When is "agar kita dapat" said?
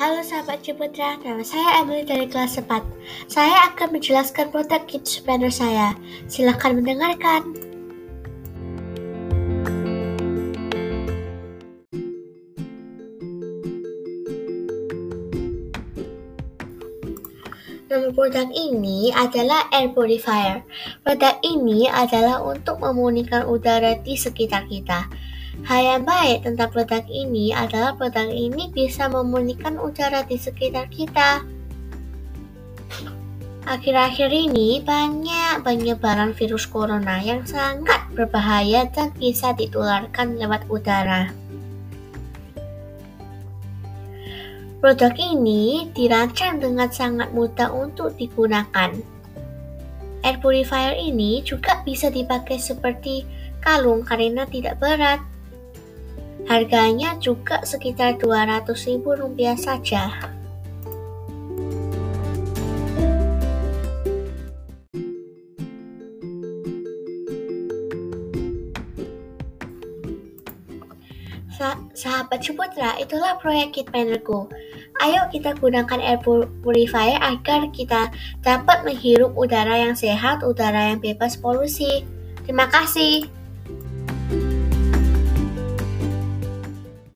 77.20-78.84